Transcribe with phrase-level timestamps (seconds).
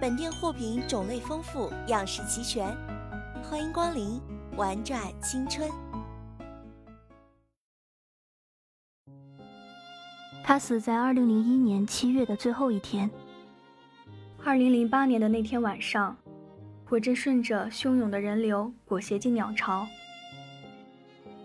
[0.00, 2.74] 本店货品种类丰富，样式齐全，
[3.42, 4.18] 欢迎光临，
[4.56, 5.70] 玩转青春。
[10.42, 13.10] 他死在二零零一年七月的最后一天。
[14.42, 16.16] 二零零八年的那天晚上，
[16.88, 19.86] 我正顺着汹涌的人流裹挟进鸟巢。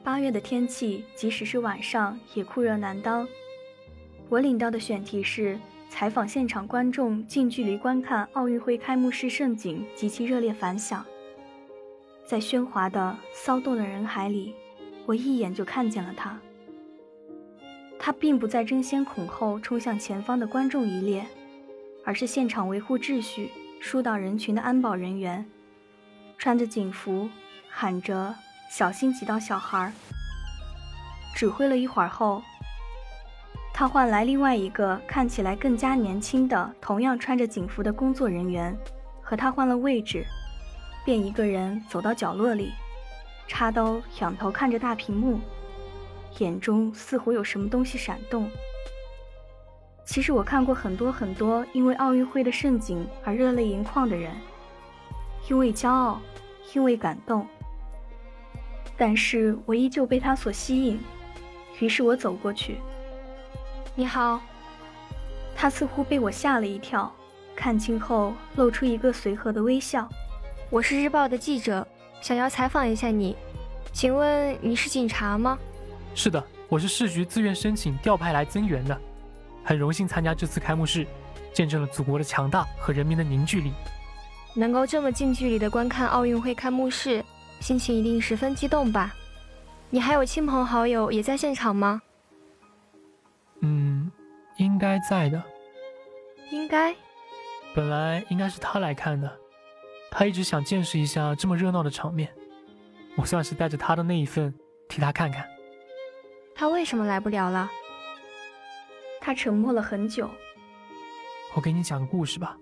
[0.02, 3.28] 八月的天气，即使是晚上也酷热难当。
[4.30, 5.60] 我领到的选题是。
[5.90, 11.06] 采访现场观众近距离观看奥运会开幕式盛景及其热烈反响。
[12.26, 14.54] 在喧哗的、骚动的人海里，
[15.06, 16.38] 我一眼就看见了他。
[17.98, 21.26] 他并不在争先恐后冲向前方的观众一列，
[22.04, 23.50] 而是现场维护秩序、
[23.80, 25.46] 疏导人群的安保人员，
[26.38, 27.30] 穿着警服，
[27.70, 28.36] 喊着
[28.70, 29.94] “小心挤到小孩”。
[31.34, 32.44] 指挥了一会儿后。
[33.78, 38.74] 他换来另外一个看起来更加年轻的、同样穿着警服的工作人员，
[39.22, 40.26] 和他换了位置，
[41.04, 42.72] 便一个人走到角落里，
[43.50, 45.42] 插刀仰头看着大屏幕，
[46.38, 48.50] 眼中似乎有什么东西闪动。
[50.06, 54.32] 其实我看过很多很多因为奥运会的盛景而热泪盈眶的人，
[55.50, 56.22] 因为骄傲，
[56.74, 57.46] 因为感动，
[58.96, 60.98] 但是我依旧被他所吸引，
[61.82, 62.78] 于是我走过去。
[63.98, 64.42] 你好，
[65.56, 67.10] 他似乎被我吓了一跳，
[67.56, 70.10] 看清后露出一个随和的微笑。
[70.70, 71.88] 我是日报的记者，
[72.22, 73.38] 想要采访一下你，
[73.94, 75.58] 请问你是警察吗？
[76.14, 79.00] 是的，我是市局自愿申请调派来增援的，
[79.64, 81.08] 很荣幸参加这次开幕式，
[81.54, 83.72] 见证了祖国的强大和人民的凝聚力。
[84.54, 87.24] 能够这么近距离的观看奥运会开幕式，
[87.62, 89.16] 心情一定十分激动吧？
[89.90, 92.02] 你还有亲朋好友也在现场吗？
[93.66, 94.12] 嗯，
[94.58, 95.44] 应该在的。
[96.52, 96.96] 应该。
[97.74, 99.40] 本来应该是他来看的，
[100.12, 102.32] 他一直想见识一下这么热闹的场面，
[103.18, 104.54] 我算是带着他的那一份
[104.88, 105.46] 替他看看。
[106.54, 107.70] 他为什么来不了了？
[109.20, 110.30] 他沉默了很久。
[111.56, 112.56] 我给你讲个故事吧。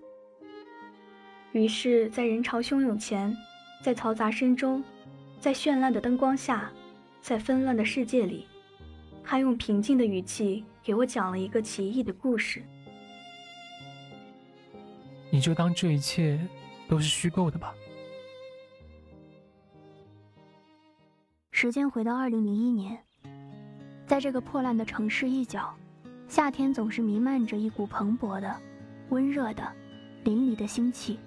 [1.52, 3.36] 于是，在人潮汹涌前，
[3.84, 4.84] 在嘈杂声中，
[5.40, 6.72] 在绚烂的灯光下，
[7.22, 8.48] 在纷乱的世界里，
[9.24, 10.66] 他用平静的语气。
[10.84, 12.62] 给我讲了一个奇异的故事。
[15.32, 16.40] 你就当这一切
[16.90, 17.74] 都是虚构的吧。
[21.52, 23.02] 时间回到二零零一年，
[24.06, 25.74] 在这个破烂的城市一角，
[26.28, 28.54] 夏天总是弥漫着一股蓬勃的、
[29.10, 29.72] 温热的、
[30.26, 31.18] 淋漓的腥气，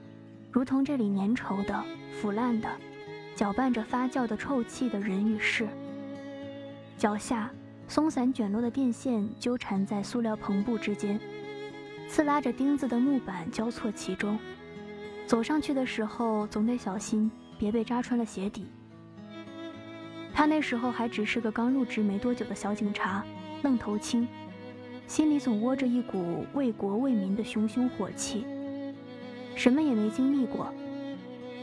[0.53, 1.82] 如同这里粘稠的、
[2.12, 2.69] 腐烂的、
[3.35, 5.67] 搅拌着发酵的臭气的人与事。
[6.99, 7.50] 脚下。
[7.88, 11.21] 松散卷落的电线纠缠在塑料篷布之间，
[12.09, 14.38] 刺拉着钉子的木板交错其中。
[15.27, 18.67] 走上去的时候，总得小心，别被扎穿了鞋底。
[20.35, 23.25] 他那时候还只是个刚入职没多久的小警察，
[23.62, 24.29] 愣头青，
[25.06, 28.44] 心里总窝着一股为国为民的熊熊火气。
[29.55, 30.73] 什么也没经历过，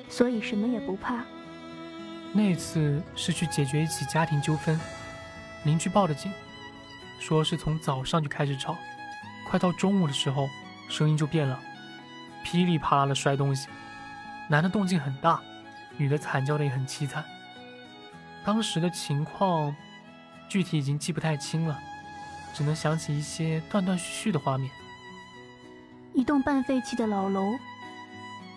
[0.09, 1.23] 所以什么也不怕。
[2.31, 4.79] 那次是去解决一起家庭纠纷。
[5.63, 6.31] 邻居报的警，
[7.19, 8.77] 说是从早上就开始吵，
[9.47, 10.49] 快到中午的时候，
[10.89, 11.59] 声音就变了，
[12.43, 13.67] 噼里啪啦的摔东西。
[14.49, 15.41] 男的动静很大，
[15.97, 17.23] 女的惨叫的也很凄惨。
[18.43, 19.73] 当时的情况
[20.49, 21.79] 具体已经记不太清了，
[22.53, 24.69] 只能想起一些断断续续的画面。
[26.13, 27.57] 一栋半废弃的老楼，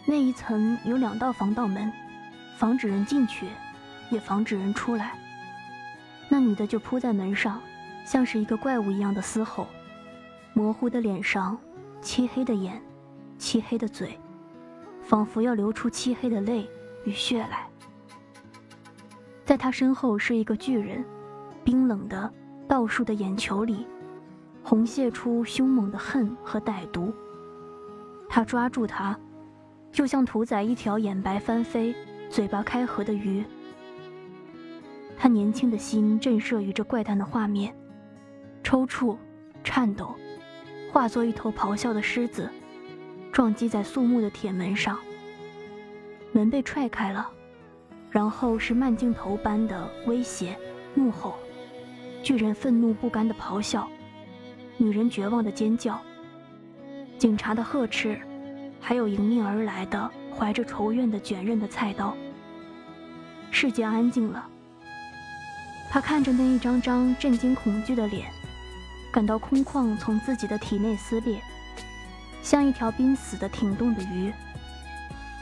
[0.05, 1.93] 那一层有两道防盗门，
[2.59, 3.47] 防止人进去，
[4.11, 5.13] 也防止人出来。
[6.37, 7.59] 那女的就扑在门上，
[8.05, 9.67] 像是一个怪物一样的嘶吼，
[10.53, 11.57] 模糊的脸上，
[12.03, 12.79] 漆黑的眼，
[13.39, 14.21] 漆黑的嘴，
[15.01, 16.69] 仿佛要流出漆黑的泪
[17.07, 17.67] 与血来。
[19.47, 21.03] 在她身后是一个巨人，
[21.65, 22.31] 冰冷的、
[22.69, 23.87] 倒竖的眼球里，
[24.63, 27.15] 红泄出凶猛的恨和歹毒。
[28.29, 29.19] 他抓住她，
[29.91, 31.97] 就像屠宰一条眼白翻飞、
[32.29, 33.43] 嘴巴开合的鱼。
[35.17, 37.75] 他年轻的心震慑于这怪诞的画面，
[38.63, 39.17] 抽搐、
[39.65, 40.15] 颤抖，
[40.93, 42.49] 化作一头咆哮的狮子，
[43.33, 44.99] 撞击在肃穆的铁门上。
[46.33, 47.29] 门被踹开了，
[48.11, 50.55] 然后是慢镜头般的威胁、
[50.95, 51.35] 怒吼，
[52.23, 53.89] 巨人愤怒不甘的咆哮，
[54.77, 55.99] 女人绝望的尖叫。
[57.19, 58.21] 警察的呵斥，
[58.79, 62.15] 还有迎面而来的怀着仇怨的卷刃的菜刀。
[63.51, 64.47] 世界安静了。
[65.91, 68.31] 他看着那一张张震惊恐惧的脸，
[69.11, 71.41] 感到空旷从自己的体内撕裂，
[72.43, 74.33] 像一条濒死的挺动的鱼。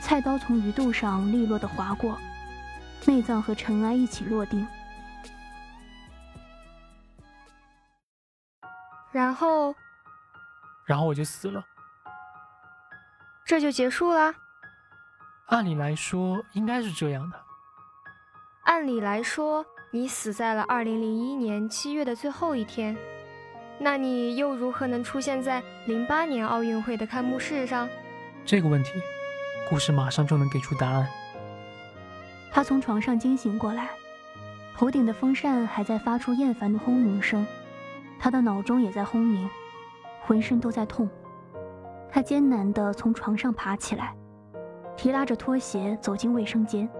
[0.01, 2.19] 菜刀从鱼肚上利落的划过，
[3.07, 4.67] 内脏和尘埃一起落定。
[9.11, 9.75] 然后。
[10.87, 11.65] 然后我就死了，
[13.47, 14.35] 这就结束了。
[15.47, 17.41] 按理来说应该是这样的。
[18.65, 19.65] 按理来说，
[19.95, 22.97] 你死在了二零零一年七月的最后一天，
[23.79, 27.89] 那你又如何能出现在零八年奥运会的开幕式上？
[28.45, 28.91] 这个问题，
[29.71, 31.07] 故事马上就能给出答案。
[32.51, 33.89] 他从床上惊醒过来，
[34.77, 37.47] 头顶的风扇还在发出厌烦的轰鸣声，
[38.19, 39.49] 他的脑中也在轰鸣。
[40.23, 41.09] 浑身都在痛，
[42.11, 44.13] 他艰难地从床上爬起来，
[44.97, 46.91] 提拉着拖鞋走进卫生间。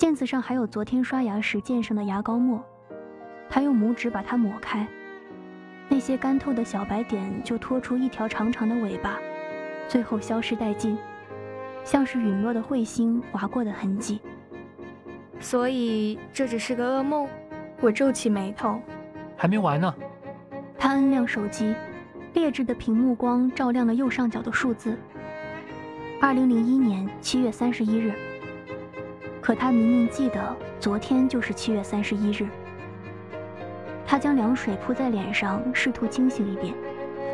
[0.00, 2.64] 镜子上还有昨天刷牙时溅上的牙膏沫，
[3.50, 4.88] 他用拇指把它抹开，
[5.90, 9.18] 那些干透的小白点就拖出一条长长的尾巴，
[9.88, 10.96] 最后消失殆尽，
[11.84, 14.22] 像是陨落的彗星划过的痕迹。
[15.38, 17.28] 所以这只是个噩梦。
[17.82, 18.80] 我皱起眉头，
[19.36, 19.94] 还没完呢。
[20.78, 21.74] 他摁亮手机。
[22.32, 24.96] 劣质的屏幕光照亮了右上角的数字。
[26.22, 28.14] 二零零一年七月三十一日。
[29.40, 32.46] 可他明明记得昨天就是七月三十一日。
[34.06, 36.74] 他将凉水扑在脸上，试图清醒一点。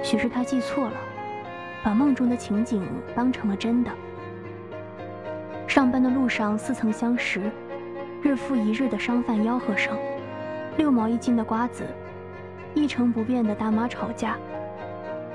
[0.03, 0.94] 许是他记错了，
[1.82, 3.91] 把梦中的情景当成了真的。
[5.67, 7.50] 上班的路上似曾相识，
[8.23, 9.97] 日复一日的商贩吆喝声，
[10.76, 11.85] 六毛一斤的瓜子，
[12.75, 14.37] 一成不变的大妈吵架。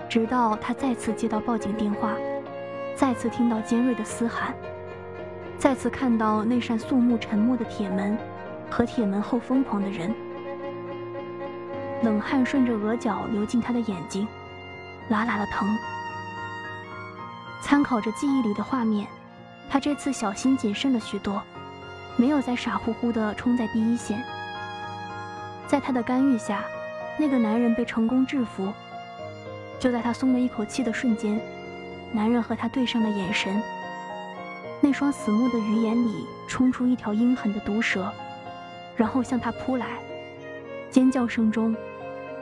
[0.08, 2.14] 直到他再次接到报警电话，
[2.96, 4.54] 再次听到尖锐的嘶喊，
[5.62, 8.18] 再次看到那扇肃穆沉默的铁门
[8.68, 10.12] 和铁门后疯狂的人，
[12.02, 14.28] 冷汗顺着额角流进他的眼睛，
[15.10, 15.70] 辣辣的疼。
[17.62, 19.06] 参考着记忆里的画面，
[19.70, 21.40] 他这次小心谨慎了许多，
[22.18, 24.20] 没有再傻乎乎地冲在第一线。
[25.68, 26.64] 在他的干预下，
[27.20, 28.74] 那个男人被成功制服。
[29.80, 31.40] 就在他松了一口气的瞬间，
[32.12, 33.62] 男人和他对上了眼神。
[34.82, 38.12] 那双死木的鱼眼里冲出一条阴狠的毒蛇，
[38.98, 40.00] 然后向他扑来。
[40.90, 41.76] 尖叫声中，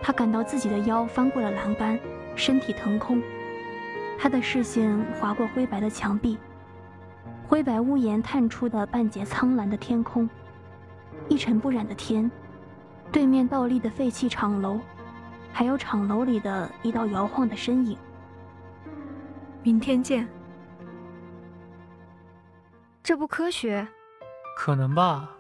[0.02, 2.00] 他感到自己的腰翻过了栏杆，
[2.36, 3.22] 身体腾空。
[4.18, 6.38] 他的视线划过灰白的墙壁，
[7.48, 10.30] 灰白屋檐探出的半截苍蓝的天空，
[11.28, 12.32] 一尘不染的天，
[13.12, 14.80] 对面倒立的废弃厂楼。
[15.52, 17.98] 还有厂楼里的一道摇晃的身影。
[19.62, 20.26] 明天见。
[23.10, 23.88] 这不科学。
[24.56, 25.32] 可能吧，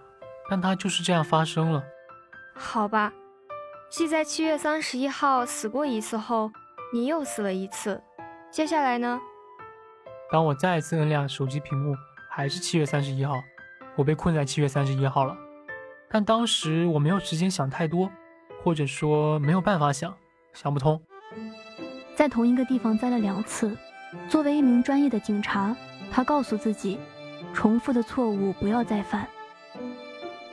[0.49, 1.83] 但它就是这样发生了。
[2.55, 3.13] 好吧，
[3.91, 6.51] 继在七月三十一号死过一次后，
[6.91, 8.01] 你又死了一次。
[8.49, 9.21] 接下来呢？
[10.31, 11.95] 当我再次摁亮手机屏幕，
[12.27, 13.35] 还是七月三十一号，
[13.95, 15.37] 我被困在七月三十一号了。
[16.09, 18.09] 但当时我没有时间想太多。
[18.63, 20.11] 或者说没有办法想，
[20.53, 20.99] 想不通。
[22.15, 23.77] 在同一个地方栽了两次，
[24.27, 25.73] 作为一名专业的警察，
[26.11, 26.99] 他告诉自己，
[27.53, 29.27] 重复的错误不要再犯。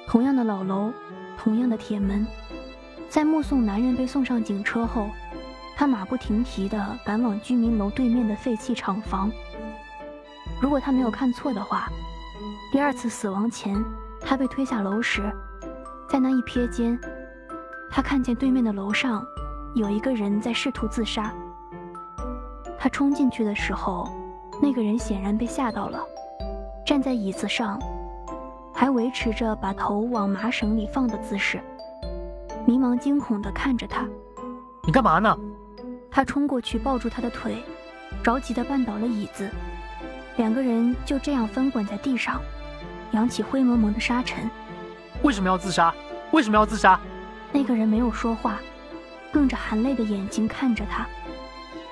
[0.06, 0.92] 同样的老楼，
[1.36, 2.26] 同样的铁门。
[3.08, 5.08] 在目送男人被送上警车后，
[5.76, 9.30] 他马不停蹄地赶往居民楼对面的废弃厂房。
[10.60, 11.88] 如果他没有看错的话，
[12.72, 13.76] 第二次死亡前，
[14.20, 15.22] 他被推下楼时，
[16.08, 16.98] 在那一瞥间，
[17.90, 19.24] 他看见对面的楼上
[19.74, 21.32] 有一个人在试图自杀。
[22.78, 24.10] 他冲进去的时候，
[24.62, 26.00] 那个人显然被吓到了，
[26.86, 27.80] 站在椅子上，
[28.72, 31.60] 还维持着把头往麻绳里放的姿势，
[32.64, 34.06] 迷茫惊恐地看着他。
[34.86, 35.36] 你干嘛呢？
[36.08, 37.56] 他冲过去抱住他的腿，
[38.22, 39.50] 着急地绊倒了椅子，
[40.36, 42.40] 两个人就这样翻滚在地上，
[43.10, 44.48] 扬起灰蒙蒙的沙尘。
[45.22, 45.92] 为什么要自杀？
[46.30, 47.00] 为什么要自杀？
[47.50, 48.60] 那个人没有说话，
[49.32, 51.04] 瞪着含泪的眼睛看着他。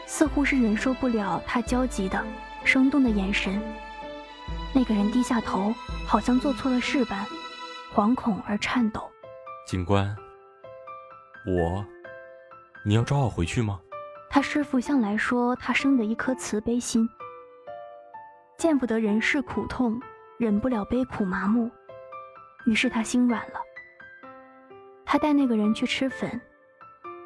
[0.07, 2.25] 似乎是忍受不了他焦急的、
[2.63, 3.61] 生动的眼神，
[4.75, 5.73] 那个人低下头，
[6.05, 7.25] 好像做错了事般，
[7.95, 9.09] 惶恐而颤抖。
[9.69, 10.15] 警官，
[11.47, 11.87] 我，
[12.85, 13.81] 你要抓我回去吗？
[14.29, 17.09] 他师傅向来说他生的一颗慈悲心，
[18.59, 20.01] 见不得人世苦痛，
[20.39, 21.71] 忍不了悲苦麻木，
[22.67, 23.61] 于是他心软了。
[25.05, 26.41] 他带那个人去吃粉，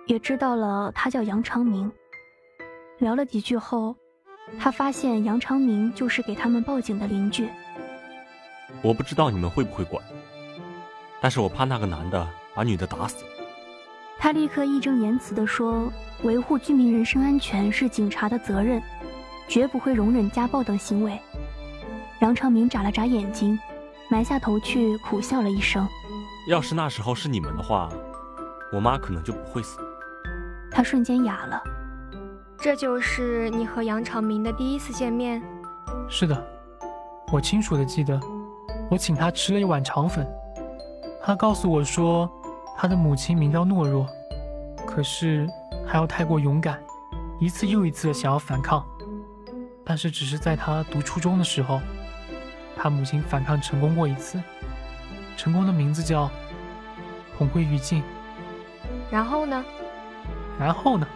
[0.04, 1.90] 也知道了他叫杨长明。
[2.98, 3.96] 聊了几句后，
[4.58, 7.48] 他发现杨长明就是给他们报警的邻居。
[8.82, 10.02] 我不知道你们会不会管，
[11.20, 13.24] 但是我怕那个男的把女的打死。
[14.18, 18.82] 他立刻义正言辞地说：“维护居民人身安全是警察的责任，
[19.48, 21.18] 绝不会容忍家暴等行为。”
[22.20, 23.56] 杨长明眨了眨眼睛，
[24.10, 25.88] 埋下头去，苦笑了一声
[26.50, 27.88] ：“要是那时候是你们的话，
[28.72, 29.78] 我妈可能就不会死。”
[30.70, 31.62] 他瞬间哑了。
[32.60, 35.40] 这就是你和杨长明的第一次见面。
[36.08, 36.46] 是的，
[37.32, 38.20] 我清楚的记得，
[38.90, 40.26] 我请他吃了一碗肠粉。
[41.22, 42.28] 他告诉我说，
[42.76, 44.08] 他的母亲名叫懦弱，
[44.84, 45.46] 可是
[45.86, 46.82] 还要太过勇敢，
[47.38, 48.84] 一次又一次的想要反抗。
[49.84, 51.80] 但是只是在他读初中的时候，
[52.76, 54.42] 他母亲反抗成功过一次，
[55.36, 56.28] 成功的名字叫
[57.36, 58.02] 红归于尽。
[59.12, 59.64] 然后呢？
[60.58, 61.06] 然后呢？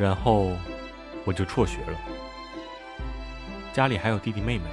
[0.00, 0.56] 然后
[1.26, 1.98] 我就辍学了，
[3.70, 4.64] 家里还有弟弟妹妹，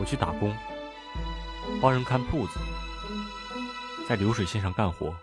[0.00, 0.52] 我去打工，
[1.80, 2.58] 帮人看铺子，
[4.08, 5.14] 在流水线上干活，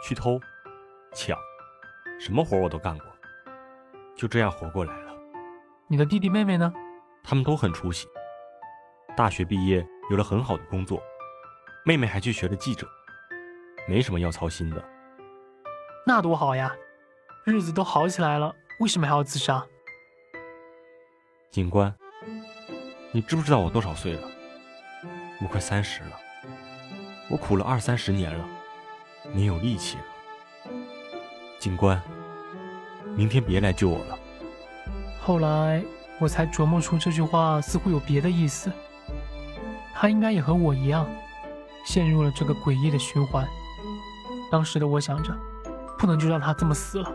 [0.00, 0.40] 去偷、
[1.12, 1.36] 抢，
[2.20, 3.06] 什么活我都干过，
[4.14, 5.12] 就这样活过来了。
[5.88, 6.72] 你的弟弟妹妹呢？
[7.24, 8.06] 他们都很出息，
[9.16, 11.02] 大学毕业有了很好的工作，
[11.84, 12.86] 妹妹还去学了记者，
[13.88, 14.80] 没什么要操心的。
[16.06, 16.72] 那多好呀！
[17.44, 19.66] 日子都好起来了，为什么还要自杀？
[21.50, 21.92] 警官，
[23.10, 24.28] 你知不知道我多少岁了？
[25.40, 26.12] 我快三十了，
[27.28, 28.44] 我苦了二三十年了，
[29.34, 30.04] 没有力气了。
[31.58, 32.00] 警官，
[33.16, 34.16] 明天别来救我了。
[35.20, 35.82] 后来
[36.20, 38.70] 我才琢磨出这句话似乎有别的意思。
[39.92, 41.04] 他应该也和我一样，
[41.84, 43.44] 陷入了这个诡异的循环。
[44.48, 45.36] 当时的我想着，
[45.98, 47.12] 不能就让他这么死了。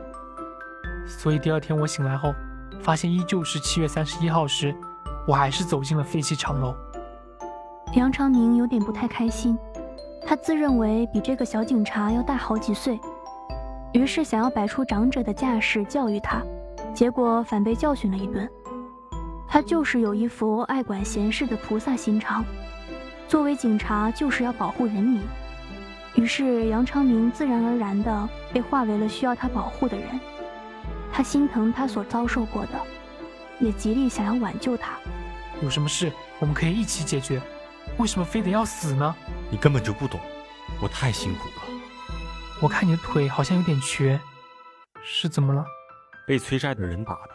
[1.07, 2.33] 所以第二天我醒来后，
[2.81, 4.75] 发现依旧是七月三十一号时，
[5.27, 6.75] 我还是走进了废弃厂楼。
[7.93, 9.57] 杨长明有点不太开心，
[10.25, 12.99] 他自认为比这个小警察要大好几岁，
[13.93, 16.41] 于是想要摆出长者的架势教育他，
[16.93, 18.47] 结果反被教训了一顿。
[19.47, 22.43] 他就是有一副爱管闲事的菩萨心肠，
[23.29, 25.21] 作为警察就是要保护人民，
[26.15, 30.07] 于是杨长明自然而然地被划为了需要他保护的人。
[31.17, 32.79] 他心疼他所遭受过的，
[33.59, 34.99] 也极力想要挽救他。
[35.63, 37.41] 有什么事我们可以一起解决，
[37.97, 39.15] 为什么非得要死呢？
[39.49, 40.19] 你根本就不懂，
[40.79, 41.81] 我太辛苦了。
[42.61, 44.19] 我看你的腿好像有点瘸，
[45.01, 45.65] 是怎么了？
[46.27, 47.29] 被催债的人打的。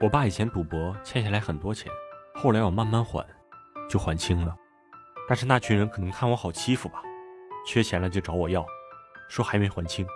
[0.00, 1.90] 我爸以前赌博欠下来很多钱，
[2.36, 3.26] 后来我慢慢还，
[3.90, 4.54] 就还清了。
[5.28, 7.02] 但是那群人可能看我好欺负吧，
[7.66, 8.64] 缺钱了就找我要，
[9.28, 10.06] 说还没还清。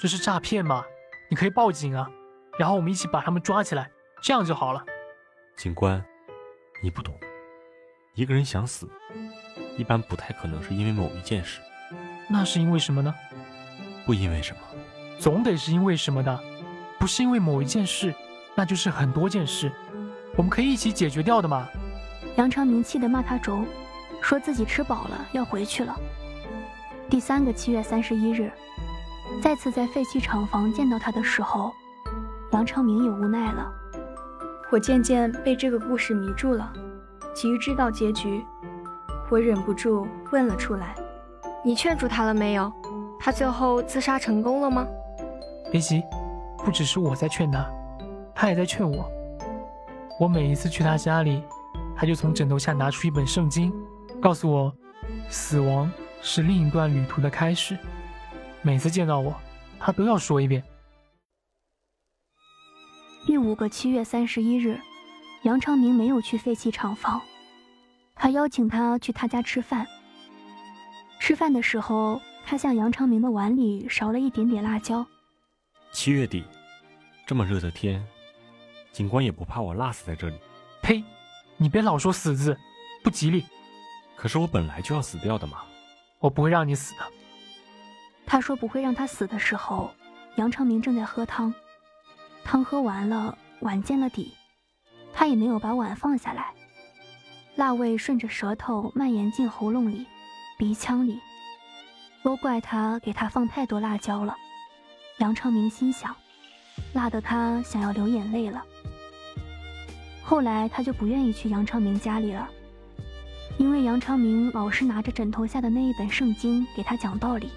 [0.00, 0.84] 这是诈骗吗？
[1.30, 2.10] 你可以报警啊。
[2.58, 3.90] 然后我们一起把他们抓起来，
[4.22, 4.84] 这样就好了。
[5.56, 6.04] 警官，
[6.82, 7.18] 你不懂，
[8.14, 8.88] 一个人想死，
[9.76, 11.60] 一般不太可能是因为某一件事。
[12.28, 13.14] 那是因为什么呢？
[14.06, 14.60] 不因为什么，
[15.18, 16.40] 总得是因为什么的。
[16.98, 18.14] 不是因为某一件事，
[18.54, 19.70] 那就是很多件事。
[20.36, 21.68] 我们可以一起解决掉的嘛。
[22.36, 23.64] 杨长明气得骂他轴，
[24.22, 25.94] 说自己吃饱了要回去了。
[27.10, 28.50] 第三个七月三十一日，
[29.42, 31.74] 再次在废弃厂房见到他的时候。
[32.54, 33.68] 杨昌明也无奈了，
[34.70, 36.72] 我渐渐被这个故事迷住了，
[37.34, 38.44] 急于知道结局，
[39.28, 40.94] 我忍不住问了出来
[41.66, 42.72] ：“你劝住他了没有？
[43.18, 44.86] 他最后自杀成功了吗？”
[45.72, 46.00] 别急，
[46.58, 47.68] 不只是我在劝他，
[48.32, 49.04] 他也在劝我。
[50.20, 51.42] 我每一次去他家里，
[51.96, 53.72] 他就从枕头下拿出一本圣经，
[54.22, 54.72] 告诉我，
[55.28, 55.90] 死亡
[56.22, 57.76] 是另一段旅途的开始。
[58.62, 59.34] 每次见到我，
[59.76, 60.62] 他都要说一遍。
[63.26, 64.78] 第五个七月三十一日，
[65.44, 67.22] 杨昌明没有去废弃厂房，
[68.14, 69.86] 他邀请他去他家吃饭。
[71.18, 75.06] 吃饭的时候，他向杨昌明的碗里勺了一点点辣椒。
[75.90, 76.44] 七月底，
[77.26, 78.06] 这么热的天，
[78.92, 80.36] 警官也不怕我辣死在这里。
[80.82, 81.02] 呸！
[81.56, 82.54] 你别老说死字，
[83.02, 83.42] 不吉利。
[84.16, 85.62] 可是我本来就要死掉的嘛。
[86.18, 87.00] 我不会让你死的。
[88.26, 89.90] 他说不会让他死的时候，
[90.36, 91.54] 杨昌明正在喝汤。
[92.44, 94.32] 汤喝完了，碗见了底，
[95.12, 96.52] 他也没有把碗放下来。
[97.56, 100.06] 辣味顺着舌头蔓延进喉咙里。
[100.56, 101.18] 鼻腔里，
[102.22, 104.36] 都怪他给他放太多辣椒了。
[105.18, 106.14] 杨昌明心想，
[106.92, 108.62] 辣得他想要流眼泪了。
[110.22, 112.48] 后来他就不愿意去杨昌明家里了，
[113.58, 117.50] 因为杨昌明老是拿着枕头下的那一本圣经给他讲道理，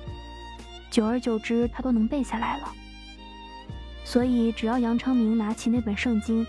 [0.90, 2.74] 久而久之他都能背下来了。
[4.08, 6.48] 所以只要杨昌明拿起那本圣经，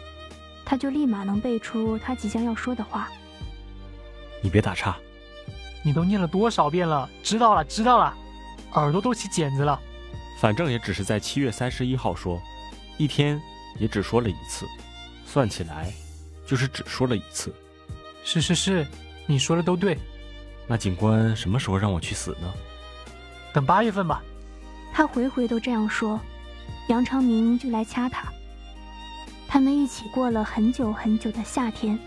[0.64, 3.08] 他就立马能背出他即将要说的话。
[4.40, 4.96] 你别打岔。
[5.82, 7.10] 你都念了多少遍了？
[7.20, 8.16] 知道了，知道了，
[8.74, 9.76] 耳朵都起茧子了。
[10.40, 12.40] 反正也只是在七月三十一号说，
[12.96, 13.40] 一天
[13.80, 14.64] 也只说了一次，
[15.26, 15.92] 算起来
[16.46, 17.52] 就是只说了一次。
[18.22, 18.86] 是是是，
[19.26, 19.98] 你说的都对。
[20.68, 22.52] 那警官什么时候让我去死呢？
[23.52, 24.22] 等八月份吧。
[24.92, 26.20] 他回回都这样说，
[26.88, 28.26] 杨昌明就来掐他。
[29.46, 31.98] 他们一起过了很久很久的夏天，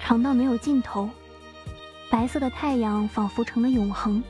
[0.00, 1.08] 长到没有尽头。
[2.10, 4.22] 白色的太阳仿佛成了永恒，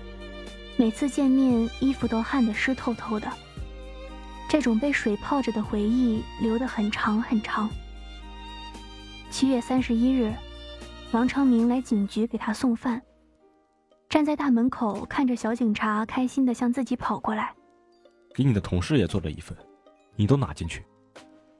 [0.77, 3.31] 每次见面，衣服都汗得湿透透的。
[4.49, 7.71] 这种被水泡着的回忆留得很长很长。
[9.31, 10.35] 七月三十一日，
[11.13, 13.01] 王昌明来警局给他送饭，
[14.09, 17.55] 站在大门口看着小警察开心地向自己跑过来。
[18.35, 19.57] 给你的同事也做了一份，
[20.17, 20.85] 你都拿进去。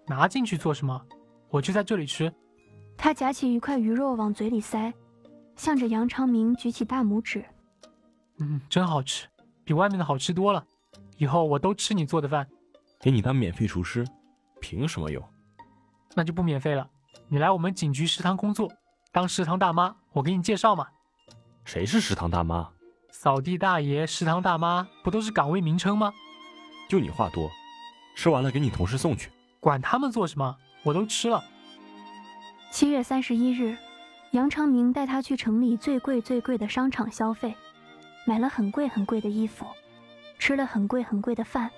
[0.07, 1.01] 拿进去做什么？
[1.49, 2.33] 我就在这里吃。
[2.97, 4.93] 他夹起一块鱼肉往嘴里塞。
[5.57, 7.45] 向着杨长明举起大拇指，
[8.39, 9.27] 嗯，真好吃，
[9.63, 10.65] 比外面的好吃多了。
[11.19, 12.49] 以后我都吃你做的饭，
[12.99, 14.07] 给你当免费厨师，
[14.59, 15.23] 凭什么有？
[16.15, 16.89] 那就不免费了。
[17.29, 18.73] 你来我们警局食堂工作，
[19.13, 20.87] 当食堂大妈，我给你介绍嘛。
[21.67, 22.71] 谁是食堂大妈？
[23.11, 26.11] 扫地大爷、食堂大妈不都是岗位名称吗？
[26.91, 27.49] 就你话多，
[28.17, 29.31] 吃完了给你同事送去。
[29.61, 31.41] 管他们做什么，我都吃了。
[32.73, 33.79] 七月三十一日。
[34.33, 37.55] 杨昌明带他去城里最贵最贵的商场消费，
[38.27, 39.65] 买了很贵很贵的衣服，
[40.39, 41.71] 吃了很贵很贵的饭，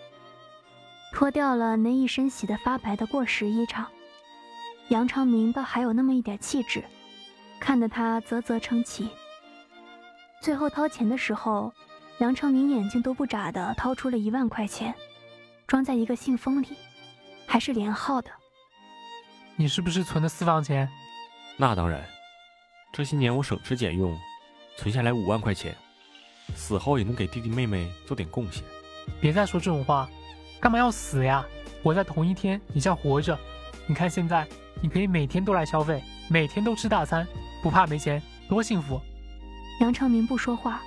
[1.12, 3.84] 脱掉了那一身洗得发白的过时衣裳。
[4.88, 6.84] 杨昌明倒还有那么一点气质，
[7.58, 9.08] 看得他啧啧称奇。
[10.40, 11.72] 最后掏钱的时候，
[12.18, 14.94] 杨成明眼睛都不眨的掏出了一万块钱，
[15.66, 16.68] 装在一个信封里，
[17.46, 18.30] 还是连号的。
[19.56, 20.88] 你是不是存的私房钱？
[21.56, 22.04] 那当然。
[22.92, 24.16] 这些年我省吃俭用，
[24.76, 25.74] 存下来五万块钱，
[26.54, 28.62] 死后也能给弟弟妹妹做点贡献。
[29.20, 30.08] 别再说这种话，
[30.60, 31.44] 干嘛要死呀？
[31.82, 33.36] 活在同一天，你叫活着。
[33.88, 34.46] 你看现在，
[34.80, 37.26] 你可以每天都来消费，每天都吃大餐，
[37.62, 39.00] 不怕没钱，多幸福。
[39.80, 40.80] 杨长明不说话，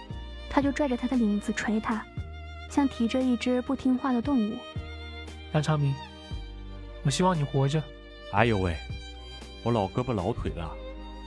[0.56, 2.02] 他就拽着他的领子捶他，
[2.70, 4.58] 像提着一只不听话的动物。
[5.52, 5.94] 杨长明，
[7.04, 7.84] 我希望你活着。
[8.32, 8.74] 哎呦喂，
[9.64, 10.74] 我老胳膊老腿了。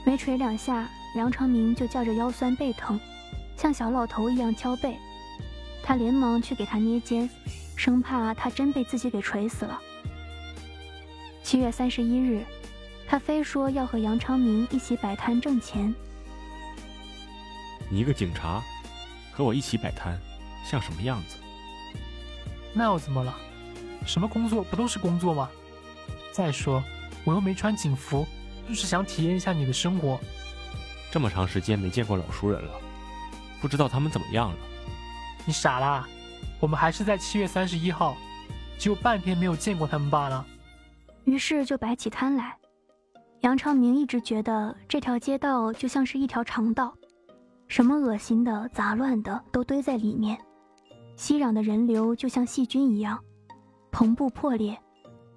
[0.03, 2.99] 没捶两下，杨长明就叫着腰酸背疼，
[3.55, 4.97] 像小老头一样敲背。
[5.83, 7.29] 他连忙去给他捏肩，
[7.75, 9.79] 生怕他真被自己给捶死了。
[11.43, 12.43] 七月三十一日，
[13.07, 15.93] 他非说要和杨昌明一起摆摊挣钱。
[17.91, 18.63] 你一个警察，
[19.39, 20.19] 和我一起摆摊，
[20.65, 21.37] 像什么样子？
[22.73, 23.33] 那又怎么了？
[24.05, 25.49] 什么工作不都是工作吗？
[26.33, 26.83] 再说，
[27.23, 28.27] 我又没穿警服。
[28.67, 30.19] 就是想体验一下你的生活。
[31.09, 32.71] 这么长时间没见过老熟人了，
[33.61, 34.57] 不知道他们怎么样了。
[35.45, 36.07] 你傻啦？
[36.59, 38.15] 我们还是在七月三十一号，
[38.77, 40.45] 只有半天没有见过他们罢了。
[41.23, 42.57] 于是就摆起摊来。
[43.39, 46.93] 杨长明一直觉得这条街道就像是一条长道，
[47.69, 50.37] 什么恶心的、杂乱的都堆在里面，
[51.15, 53.23] 熙攘的人流就像细菌一样，
[53.91, 54.75] 篷布破裂，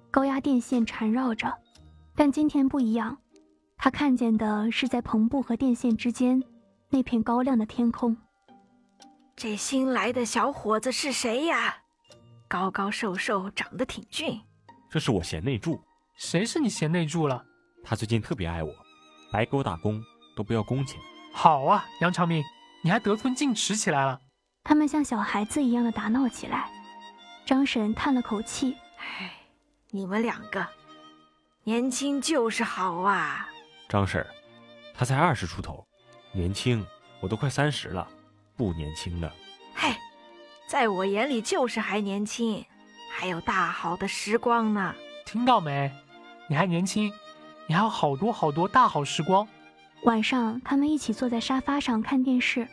[0.09, 1.53] 高压电线缠绕着。
[2.15, 3.15] 但今天不一样。
[3.77, 6.41] 他看见的是在篷布和电线之间
[6.89, 8.17] 那片高亮的天空。
[9.35, 11.75] 这新来的小伙子是谁呀？
[12.47, 14.41] 高高瘦瘦，长得挺俊。
[14.89, 15.79] 这是我贤内助。
[16.17, 17.43] 谁是你贤内助了？
[17.83, 18.73] 他最近特别爱我，
[19.31, 20.01] 白给我打工
[20.35, 20.99] 都不要工钱。
[21.33, 22.43] 好啊，杨长明，
[22.83, 24.21] 你还得寸进尺起来了。
[24.63, 26.69] 他们像小孩子一样的打闹起来。
[27.45, 29.33] 张婶叹了口气：“哎，
[29.89, 30.65] 你们两个
[31.63, 33.49] 年轻就是好啊。”
[33.89, 34.25] 张婶，
[34.93, 35.85] 他才二十出头，
[36.31, 36.85] 年轻，
[37.19, 38.07] 我都快三十了，
[38.55, 39.29] 不年轻的。
[39.75, 39.93] 嘿，
[40.67, 42.65] 在我眼里就是还年轻，
[43.11, 44.95] 还有大好的时光呢。
[45.25, 45.91] 听到没？
[46.47, 47.11] 你还年轻，
[47.67, 49.45] 你还有好多好多大好时光。
[50.05, 52.67] 晚上，他们一起坐在沙发上看电视。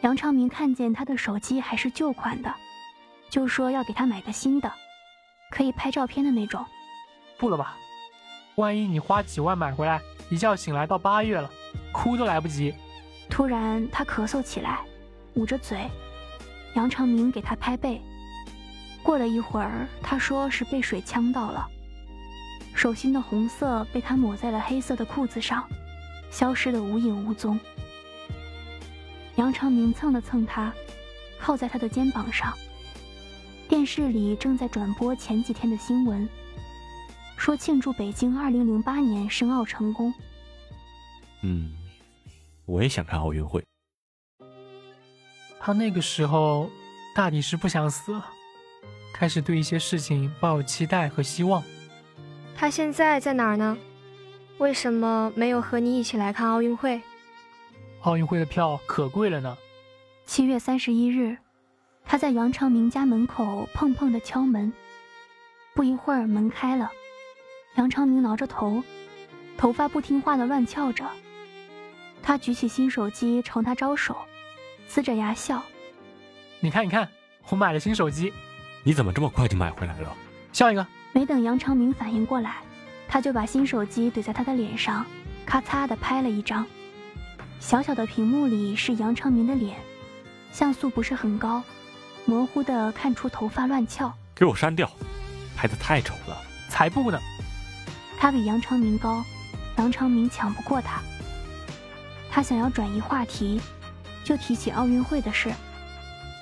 [0.00, 2.52] 杨长明看见他的手机还是旧款的。
[3.28, 4.70] 就说要给他买个新的，
[5.50, 6.64] 可以拍照片的那种。
[7.38, 7.76] 不了吧，
[8.56, 11.50] 万一你花几万买回来，一觉醒来到八月了，
[11.92, 12.74] 哭都来不及。
[13.28, 14.80] 突然他咳嗽起来，
[15.34, 15.86] 捂着嘴。
[16.74, 18.00] 杨长明给他拍背。
[19.02, 21.66] 过了一会儿，他说是被水呛到了，
[22.74, 25.66] 手心的红色被他抹在了黑色的裤子上，
[26.32, 27.60] 消失的无影无踪。
[29.36, 30.72] 杨长明蹭了蹭他，
[31.38, 32.52] 靠在他的肩膀上。
[33.68, 36.28] 电视里正在转播前几天的新闻，
[37.36, 40.12] 说庆祝北京二零零八年申奥成功。
[41.42, 41.70] 嗯，
[42.66, 43.64] 我也想看奥运会。
[45.60, 46.68] 他那个时候
[47.14, 48.26] 大抵是不想死了，
[49.14, 51.62] 开始对一些事情抱有期待和希望。
[52.54, 53.76] 他现在在哪儿呢？
[54.62, 57.02] 为什么没有和你一起来看奥运会？
[58.02, 59.58] 奥运会的票可贵了呢。
[60.24, 61.36] 七月三十一日。
[62.04, 64.72] 他在杨长明家门口碰碰的敲门，
[65.74, 66.88] 不一会儿门开了，
[67.74, 68.82] 杨长明挠着头，
[69.58, 71.04] 头发不听话的乱翘着。
[72.22, 74.16] 他举起新手机朝他招手，
[74.88, 75.60] 呲着牙笑
[76.60, 77.08] ：“你看，你看，
[77.48, 78.32] 我买了新手机。
[78.84, 80.16] 你怎么这么快就买回来了？
[80.52, 82.62] 笑一个。”没等杨长明反应过来，
[83.12, 85.04] 他就把新手机怼在他的脸上，
[85.44, 86.66] 咔嚓的拍了一张。
[87.60, 89.76] 小小的屏幕里是杨昌明的脸，
[90.50, 91.62] 像素不是很高。
[92.24, 94.90] 模糊的看出头发乱翘，给我删掉，
[95.54, 97.20] 拍的太丑了，才不呢。
[98.18, 99.22] 他比杨昌明高，
[99.76, 101.02] 杨昌明抢不过他。
[102.30, 103.60] 他想要转移话题，
[104.24, 105.52] 就提起奥运会的事。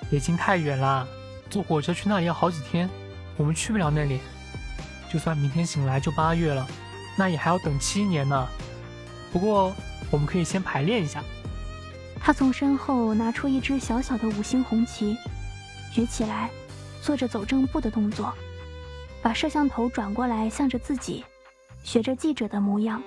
[0.09, 1.05] 北京太远了，
[1.51, 2.89] 坐火车去那里要好几天，
[3.37, 4.21] 我们去不了那里。
[5.11, 6.67] 就算明天醒来就八月了，
[7.17, 8.49] 那也还要等七年呢。
[9.33, 9.75] 不过
[10.11, 11.23] 我们可以先排练一下。
[12.21, 15.17] 他从身后拿出一支小小的五星红旗。
[15.93, 16.49] 举起来，
[17.03, 18.33] 做着走正步的动作，
[19.21, 21.25] 把摄像头转过来，向着自己，
[21.83, 23.03] 学着记者的模样。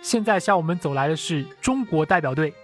[0.00, 2.54] 现在向我们走来的是中国代表队，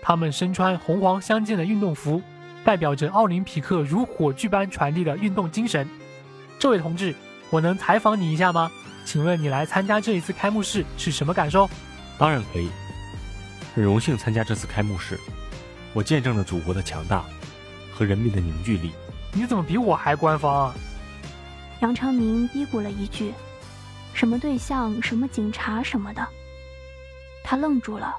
[0.00, 2.22] 他们身穿红黄相间的运动服，
[2.64, 5.88] 代表着奥林匹克如火炬般传递的运动精神。
[6.58, 7.12] 这位同志，
[7.50, 8.70] 我能采访你一下吗？
[9.04, 11.68] 请问你来参加这一次开幕式是什么感受？
[12.18, 12.70] 当然可以，
[13.74, 15.18] 很荣幸参加这次开幕式，
[15.92, 17.24] 我见证了祖国的强大。
[17.96, 18.90] 和人民的凝聚力，
[19.32, 20.74] 你怎么比我还官方啊？
[21.80, 23.32] 杨昌明嘀咕了一句
[24.12, 26.26] ：“什么对象，什么警察什么的。”
[27.44, 28.16] 他愣住了，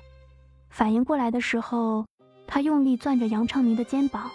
[0.69, 2.05] 反应过来的时候，
[2.47, 4.31] 他用力攥着杨昌明的肩膀，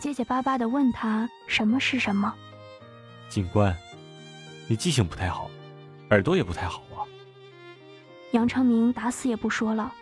[0.00, 2.34] 结结巴巴地问他：“什么是什么？”
[3.30, 3.72] 警官，
[4.72, 5.50] 你记性不太好，
[6.08, 7.04] 耳朵也不太好啊。
[8.30, 9.92] 杨昌明打死也不说了，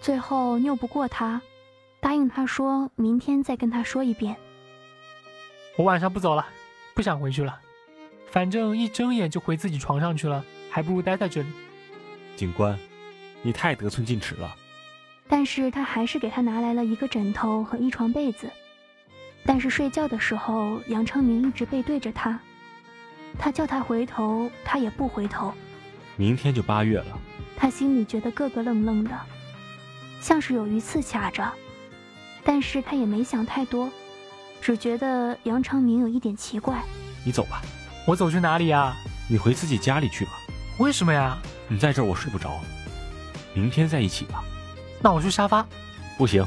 [0.00, 1.38] 最后拗不过他。
[2.00, 4.34] 答应他说明天再跟他说一遍。
[5.76, 6.46] 我晚上不走了，
[6.94, 7.60] 不想回去了，
[8.30, 11.48] 反正一睁眼就回自己床上去了，还不如待在这里。
[12.34, 12.78] 警官，
[13.42, 14.56] 你太得寸进尺了。
[15.28, 18.48] 但是他还是给他拿来了一个枕头和一床被子。
[19.44, 22.40] 但是睡觉的时候，杨昌明一直背对着他，
[23.38, 25.52] 他叫他回头，他也不回头。
[26.16, 27.18] 明天就八月了，
[27.56, 29.10] 他心里觉得咯咯愣愣的，
[30.20, 31.50] 像是有鱼刺卡着。
[32.44, 33.90] 但是他也没想太多，
[34.60, 36.82] 只觉得杨长明有一点奇怪。
[37.24, 37.62] 你走吧，
[38.06, 38.94] 我走去哪里呀？
[39.28, 40.32] 你回自己家里去吧。
[40.78, 41.38] 为什么呀？
[41.68, 42.60] 你在这儿我睡不着，
[43.54, 44.42] 明天在一起吧。
[45.00, 45.64] 那我去沙发。
[46.18, 46.44] 不行，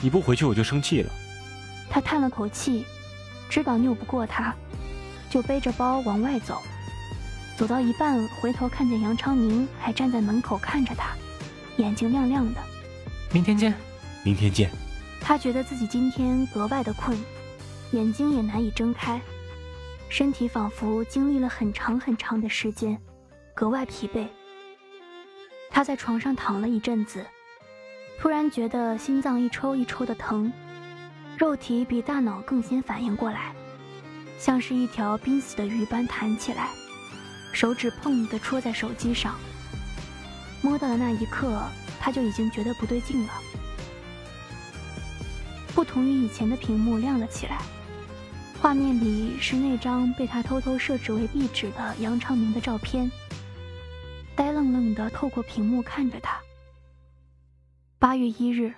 [0.00, 1.10] 你不回去我就生气了。
[1.90, 2.84] 他叹了口气，
[3.48, 4.54] 知道拗不过他，
[5.34, 6.62] 就背着包往外走。
[7.56, 11.10] 走到一半，回头看见杨昌明还站在门口看着他，
[11.76, 12.60] 眼睛亮亮的。
[13.32, 13.74] 明天见。
[14.22, 14.70] 明天见。
[15.20, 17.18] 他觉得自己今天格外的困，
[17.90, 19.20] 眼睛也难以睁开，
[20.08, 22.96] 身体仿佛经历了很长很长的时间，
[23.54, 24.28] 格外疲惫。
[25.68, 27.26] 他在床上躺了一阵子，
[28.20, 30.52] 突然觉得心脏一抽一抽的疼，
[31.36, 33.52] 肉体比大脑更先反应过来，
[34.38, 36.68] 像是一条濒死的鱼般弹起来，
[37.52, 39.34] 手指砰的戳在手机上，
[40.60, 41.62] 摸到的那一刻，
[42.00, 43.32] 他就已经觉得不对劲了。
[45.74, 47.60] 不同于以前的屏幕亮了起来，
[48.60, 53.10] 画面里是那张被他偷偷设置为壁纸的杨昌明的照片。
[54.36, 56.38] 呆愣愣的透过屏幕看着他。
[57.98, 58.74] 八月一日，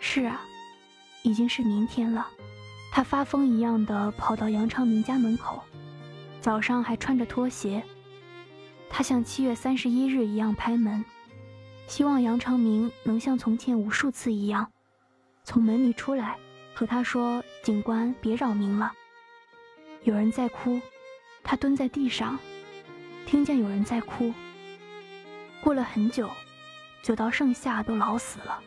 [0.00, 0.42] 是啊，
[1.22, 2.26] 已经是明天了。
[2.90, 5.62] 他发疯一样的跑到杨长明家门口，
[6.40, 7.82] 早上还穿着拖鞋。
[8.90, 11.04] 他像七月三十一日一样拍门，
[11.86, 14.70] 希望杨长明能像从前无数次一样，
[15.44, 16.36] 从门里出来，
[16.74, 18.92] 和他说：“警官，别扰民了。”
[20.04, 20.80] 有人在哭，
[21.44, 22.38] 他蹲在地上，
[23.26, 24.32] 听见有人在哭。
[25.60, 26.30] 过了很久，
[27.02, 28.58] 久到盛夏都老死了。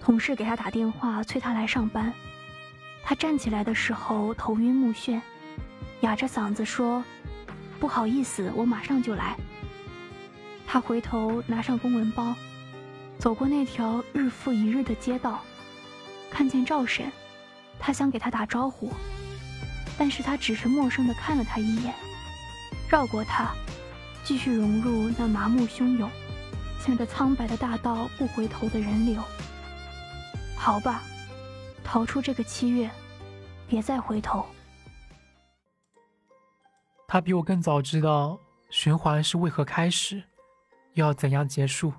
[0.00, 2.12] 同事给他打电话催他来上班，
[3.02, 5.20] 他站起来的时候头晕目眩，
[6.00, 7.02] 哑着嗓子说。
[7.80, 9.36] 不好意思，我马上就来。
[10.64, 12.32] 他回头拿上公文包，
[13.18, 15.42] 走过那条日复一日的街道，
[16.30, 17.10] 看见赵婶，
[17.80, 18.92] 他想给他打招呼，
[19.98, 21.92] 但是他只是陌生的看了他一眼，
[22.88, 23.52] 绕过他，
[24.22, 26.08] 继续融入那麻木汹涌、
[26.78, 29.20] 向着苍白的大道不回头的人流。
[30.56, 31.02] 好吧，
[31.84, 32.90] 逃出这个七月，
[33.68, 34.46] 别再回头。
[37.06, 38.38] 他比我更早知道
[38.70, 40.22] 循环是为何开始，
[40.94, 41.92] 又要怎样结束。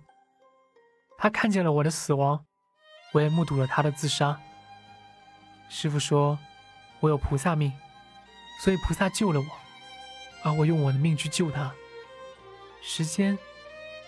[1.17, 2.43] 他看见了我的死亡，
[3.13, 4.39] 我也目睹了他的自杀。
[5.69, 6.37] 师傅说，
[6.99, 7.71] 我有菩萨命，
[8.61, 9.45] 所以菩萨救了我，
[10.43, 11.71] 而我用我的命去救他。
[12.81, 13.37] 时间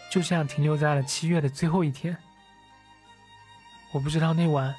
[0.10, 2.18] 就这样停留在了七月的最后一天。
[3.94, 4.76] 我不知道那晚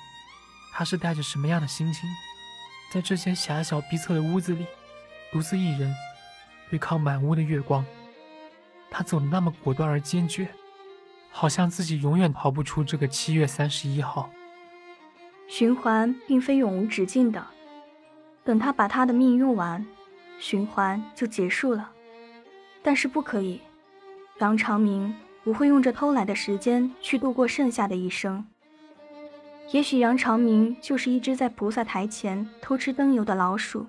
[0.78, 2.06] 他是带着什么样的心情，
[2.92, 4.66] 在这间狭小逼仄的屋子里，
[5.32, 5.90] 独自一人。
[6.68, 7.82] 对抗满屋的月光，
[8.90, 10.46] 他走的那么果断而坚决，
[11.30, 14.28] 好像自己永远逃不出这个七月三十一号。
[15.48, 17.42] 循环并非永无止境的，
[18.44, 19.86] 等他把他的命用完，
[20.38, 21.90] 循环就结束了。
[22.82, 23.62] 但是不可以，
[24.40, 28.46] 杨长明不会用这偷来的时间去度过剩下的一生。
[29.72, 33.86] 也许杨长明就是一只在菩萨台前偷吃灯油的老鼠。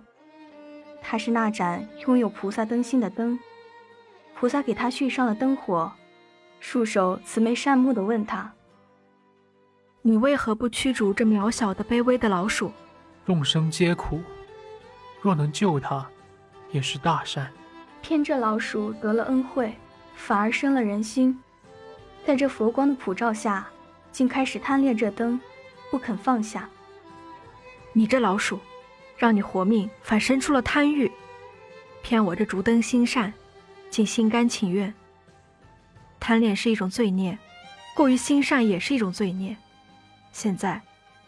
[1.01, 3.39] 他是那盏拥有菩萨灯芯的灯，
[4.35, 5.91] 菩萨给他续上了灯火，
[6.59, 8.51] 束手慈眉善目地问他
[10.01, 12.71] ：“你为何不驱逐这渺小的、卑微的老鼠？
[13.25, 14.19] 众生皆苦，
[15.21, 16.05] 若能救他，
[16.71, 17.49] 也是大善。
[18.01, 19.73] 偏这老鼠得了恩惠，
[20.15, 21.39] 反而生了人心，
[22.25, 23.67] 在这佛光的普照下，
[24.11, 25.39] 竟开始贪恋这灯，
[25.91, 26.69] 不肯放下。
[27.93, 28.60] 你这老鼠！”
[29.17, 31.12] 让你活命，反生出了贪欲，
[32.04, 33.34] 骗我这烛灯心善，
[33.89, 34.93] 竟心甘情愿。
[36.19, 37.36] 贪恋是一种罪孽，
[37.95, 39.58] 过于心善也是一种罪孽。
[40.32, 40.80] 现在，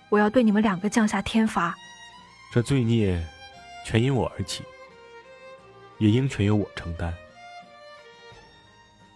[0.09, 1.75] 我要对你们两个降下天罚。
[2.53, 3.19] 这罪孽，
[3.83, 4.63] 全因我而起，
[5.97, 7.11] 也应全由我承担。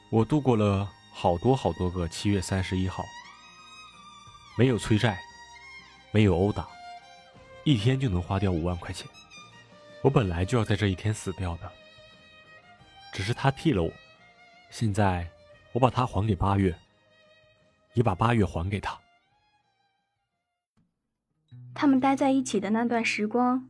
[0.09, 3.05] 我度过了好多好多个七月三十一号，
[4.57, 5.19] 没有催债，
[6.13, 6.65] 没有殴打。
[7.65, 9.07] 一天就能花掉五万块钱，
[10.01, 11.71] 我本来就要在这一天死掉的，
[13.11, 13.91] 只是他替了我。
[14.69, 15.27] 现在
[15.71, 16.75] 我把他还给八月，
[17.93, 18.97] 也把八月还给他。
[21.73, 23.67] 他们待在一起的那段时光，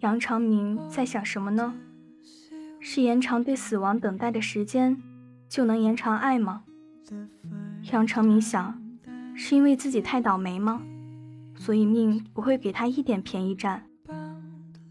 [0.00, 1.74] 杨长明在想什么呢？
[2.80, 5.00] 是延长对死亡等待的时间，
[5.48, 6.64] 就能延长爱吗？
[7.92, 8.82] 杨长明想，
[9.36, 10.82] 是因为自己太倒霉吗？
[11.56, 13.84] 所以命不会给他一点便宜占，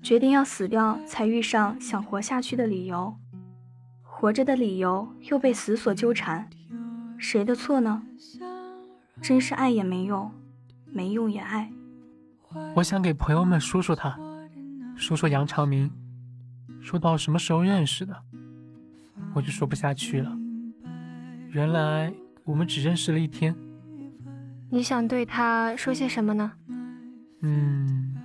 [0.02, 3.16] 决定要死掉才遇上想活下去的理由，
[4.02, 6.50] 活着的理由又被死所纠缠，
[7.18, 8.04] 谁的错呢？
[9.22, 10.32] 真是爱也没用，
[10.92, 11.72] 没用也爱。
[12.76, 14.20] 我想给朋友们说说他，
[14.96, 15.90] 说说杨长明，
[16.82, 18.22] 说到什么时候认识的，
[19.34, 20.38] 我就说不下去了。
[21.52, 23.56] 原来我们只认识了一天。
[24.70, 26.52] 你想对他说些什么呢？
[27.42, 28.16] 嗯，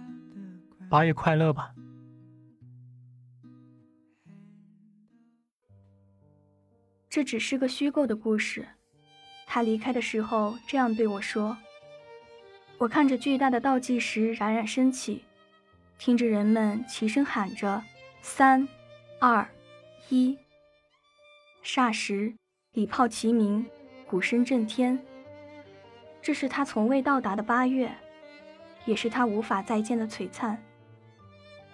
[0.88, 1.72] 八月快乐吧。
[7.08, 8.66] 这只是个虚构的故事。
[9.46, 11.56] 他离开的时候这样对我说。
[12.78, 15.24] 我看着巨大的倒计时冉冉升起，
[15.98, 17.82] 听着人们齐声喊着
[18.22, 18.66] “三、
[19.20, 19.46] 二、
[20.08, 20.38] 一”，
[21.62, 22.34] 霎时
[22.72, 23.66] 礼炮齐鸣，
[24.06, 24.98] 鼓声震天。
[26.22, 27.90] 这是他从未到达的八月，
[28.84, 30.62] 也是他无法再见的璀璨。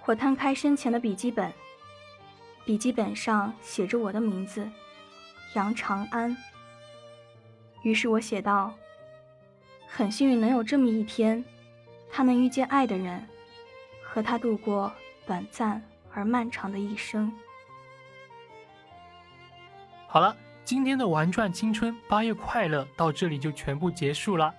[0.05, 1.53] 我摊开身前的笔记本，
[2.65, 4.71] 笔记本上写着我的名字，
[5.55, 6.37] 杨长安。
[7.83, 8.73] 于是我写道
[9.89, 11.45] ：“很幸运能有这么一天，
[12.11, 13.27] 他能遇见爱的人，
[14.03, 14.93] 和他度过
[15.27, 15.83] 短暂
[16.13, 17.33] 而漫长的一生。”
[20.07, 24.53] 好了，今天的玩转青春八月快乐到这里就全部结束了。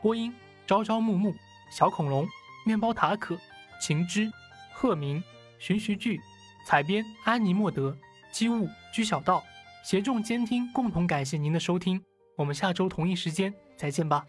[0.00, 0.34] 播音：
[0.66, 1.34] 朝朝暮暮、
[1.70, 2.26] 小恐龙、
[2.64, 3.38] 面包塔可、
[3.78, 4.32] 晴之、
[4.72, 5.22] 鹤鸣、
[5.58, 6.18] 循徐剧、
[6.64, 7.94] 采编：安妮莫德、
[8.32, 9.44] 机务居小道，
[9.84, 12.02] 协众监听，共同感谢您的收听。
[12.36, 14.24] 我们下周同一时间再见吧。